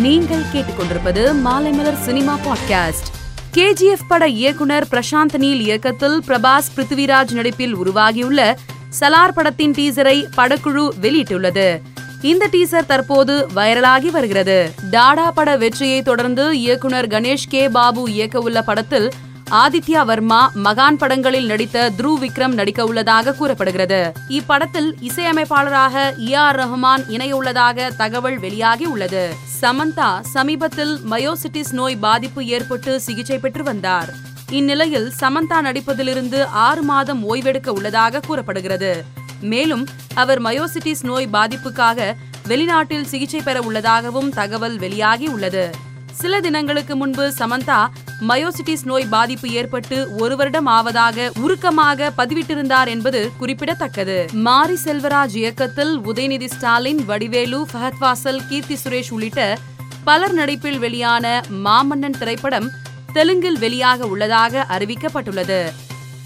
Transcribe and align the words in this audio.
நீங்கள் 0.00 0.42
கேட்டுக்கொண்டிருப்பது 0.52 1.34
Maalaimalar 1.44 2.00
cinema 2.00 2.38
podcast. 2.38 3.08
KGF 3.54 4.06
பட 4.08 4.28
இயக்குனர் 4.28 4.86
பிரசாந்த் 4.90 5.38
நீல் 5.38 5.60
இயக்கத்தில் 5.60 6.22
பிரபாஸ் 6.26 6.70
பிருத்திவிராஜ் 6.76 7.30
நடிப்பில் 7.30 7.76
உருவாகியுள்ள 7.76 8.58
சலார் 9.00 9.32
படத்தின் 9.34 9.72
டீசரை 9.72 10.24
படக்குழு 10.36 10.88
வெளியிட்டுள்ளது. 11.02 11.80
இந்த 12.22 12.48
டீசர் 12.52 12.86
தற்போது 12.86 13.48
வைரலாகி 13.54 14.10
வருகிறது. 14.10 14.70
டாடா 14.90 15.30
பட 15.30 15.56
வெற்றியை 15.56 16.02
தொடர்ந்து 16.02 16.58
இயக்குனர் 16.58 17.08
கணேஷ் 17.08 17.48
கே. 17.48 17.68
பாபு 17.68 18.08
இயக்கவுள்ள 18.08 18.62
படத்தில் 18.62 19.10
ஆதித்யா 19.50 20.04
வர்மா 20.04 20.52
மகான் 20.54 20.96
படங்களில் 20.96 21.46
நடித்த 21.46 21.90
த்ரூ 21.98 22.18
விக்ரம் 22.18 22.54
நடிக்க 22.54 22.84
உள்ளதாக 22.84 23.32
கூறப்படுகிறது. 23.32 24.12
இப்படத்தில் 24.28 24.94
இசையமைப்பாளராக 25.00 26.14
இ 26.18 26.34
ஆர் 26.34 26.56
ரஹ்மான் 26.56 27.02
இணையுள்ளதாக 27.08 27.96
தகவல் 27.96 28.38
வெளியாகி 28.38 28.84
உள்ளது. 28.84 29.32
சமந்தா 29.62 30.20
சமீபத்தில் 30.20 30.98
மயோசிட்டிஸ் 31.10 31.72
நோய் 31.72 31.96
பாதிப்பு 31.96 32.46
ஏற்பட்டு 32.46 33.00
சிகிச்சை 33.00 33.38
பெற்று 33.38 33.62
வந்தார். 33.62 34.12
இந்நிலையில் 34.50 35.12
சமந்தா 35.20 35.60
நடிப்பதிலிருந்து 35.62 36.44
ஆறு 36.44 36.82
மாதம் 36.82 37.34
ஓய்வெடுக்க 37.34 37.68
உள்ளதாக 37.68 38.20
கூறப்படுகிறது. 38.20 39.04
மேலும் 39.40 39.86
அவர் 40.14 40.42
மயோசிட்டிஸ் 40.42 41.04
நோய் 41.04 41.28
பாதிப்புக்காக 41.32 42.14
வெளிநாட்டில் 42.48 43.04
சிகிச்சை 43.04 43.40
பெற 43.40 43.60
உள்ளதாகவும் 43.60 44.30
தகவல் 44.30 44.78
வெளியாகி 44.78 45.26
உள்ளது. 45.26 45.70
சில 46.12 46.40
தினங்களுக்கு 46.40 46.96
முன்பு 46.96 47.32
சமந்தா 47.38 47.88
மயோசிட்டிஸ் 48.20 48.84
நோய் 48.84 49.06
பாதிப்பு 49.06 49.50
ஏற்பட்டு 49.50 50.16
ஒரு 50.18 50.36
வருடம் 50.36 50.66
ஆவதாக 50.66 51.30
உருக்கமாக 51.40 52.12
பதிவிட்டிருந்தார் 52.16 52.88
என்பது 52.88 53.30
குறிப்பிடத்தக்கது. 53.38 54.26
மாரி 54.32 54.76
செல்வராஜ் 54.84 55.34
இயக்கத்தில் 55.34 56.00
உதயநிதி 56.00 56.46
ஸ்டாலின் 56.46 57.04
வடிவேலு 57.04 57.66
ஃபஹத் 57.72 57.98
வாசல் 57.98 58.42
கீர்த்தி 58.48 58.76
சுரேஷ் 58.84 59.10
உள்ளிட்ட 59.10 59.58
பலர் 60.04 60.32
நடிப்பில் 60.32 60.78
வெளியான 60.78 61.44
மாமன்னன் 61.64 62.18
திரைப்படம் 62.18 62.70
தெலுங்கில் 63.12 63.58
வெளியாக 63.58 64.00
உள்ளதாக 64.00 64.66
அறிவிக்கப்பட்டுள்ளது. 64.68 65.72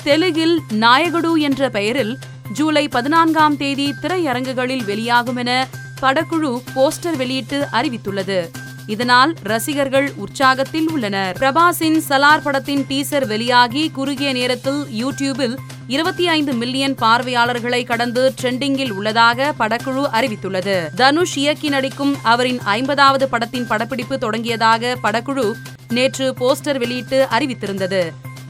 தெலுங்கில் 0.02 0.60
நாயகடு 0.70 1.40
என்ற 1.40 1.68
பெயரில் 1.68 2.18
ஜூலை 2.52 2.88
பதினான்காம் 2.88 3.56
தேதி 3.56 3.94
திரையரங்குகளில் 4.02 4.84
வெளியாகும் 4.84 5.36
என 5.36 5.66
படக்குழு 6.00 6.62
போஸ்டர் 6.74 7.16
வெளியிட்டு 7.16 7.66
அறிவித்துள்ளது. 7.72 8.50
இதனால் 8.90 9.32
ரசிகர்கள் 9.42 10.12
உற்சாகத்தில் 10.14 10.88
உள்ளனர். 10.88 11.36
பிரபாஸின் 11.38 11.98
சலார் 12.08 12.42
படத்தின் 12.42 12.84
டீசர் 12.88 13.26
வெளியாகி 13.26 13.90
குறுகிய 13.90 14.32
நேரத்தில் 14.32 14.80
யூடியூபில் 15.02 15.56
இருபத்தி 15.86 16.28
ஐந்து 16.28 16.52
மில்லியன் 16.52 16.94
பார்வையாளர்களை 16.94 17.84
கடந்து 17.84 18.34
ட்ரெண்டிங்கில் 18.42 18.90
உள்ளதாக 18.90 19.54
படக்குழு 19.58 20.02
அறிவித்துள்ளது. 20.12 20.94
தனுஷ் 20.94 21.36
இயக்கி 21.36 21.68
நடிக்கும் 21.68 22.14
அவரின் 22.22 22.60
ஐம்பதாவது 22.60 23.28
படத்தின் 23.28 23.66
படப்பிடிப்பு 23.66 24.18
தொடங்கியதாக 24.20 24.94
படக்குழு 25.02 25.52
நேற்று 25.88 26.34
போஸ்டர் 26.40 26.78
வெளியிட்டு 26.78 27.26
அறிவித்திருந்தது. 27.30 28.02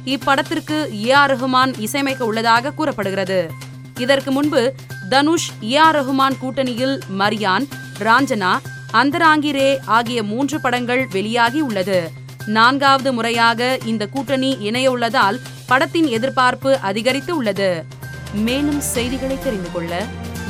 இப்படத்திற்கு 0.05 1.07
ஏ 1.07 1.11
ஆர் 1.11 1.35
ரஹ்மான் 1.35 1.75
இசையமைக்க 1.79 2.25
உள்ளதாக 2.25 2.73
கூறப்படுகிறது. 2.73 3.51
இதற்கு 3.99 4.31
முன்பு 4.31 4.75
தனுஷ் 5.09 5.51
ஏ 5.63 5.77
ஆர் 5.77 5.97
ரஹ்மான் 5.97 6.39
கூட்டணியில் 6.43 7.01
மரியான் 7.19 7.67
ராஞ்சனா 7.99 8.53
அந்தராங்கிரே 8.93 9.79
ஆகிய 9.87 10.23
மூன்று 10.23 10.61
படங்கள் 10.61 11.07
வெளியாகி 11.07 11.61
உள்ளது. 11.61 12.11
நான்காவது 12.47 13.13
முறையாக 13.13 13.79
இந்த 13.85 14.07
கூட்டணி 14.07 14.57
இணைய 14.61 14.91
உள்ளதால் 14.91 15.41
படத்தின் 15.67 16.07
எதிர்பார்ப்பு 16.07 16.79
அதிகரித்து 16.79 17.37
உள்ளது. 17.37 17.85
மேலும் 18.33 18.81
செய்திகளை 18.81 19.39
தெரிந்து 19.39 19.73
கொள்ள 19.73 20.05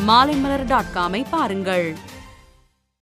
மாலைமலர் 0.07 0.67
டாட் 0.67 0.93
காமை 0.95 1.25
பாருங்கள். 1.31 1.97